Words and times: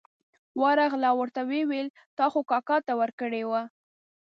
ورغله 0.61 1.07
او 1.11 1.17
ورته 1.21 1.41
یې 1.49 1.61
وویل 1.65 1.87
دا 2.17 2.25
خو 2.31 2.39
کاکا 2.51 2.77
ته 2.87 2.93
ورکړې 3.01 3.43
وه. 3.49 3.61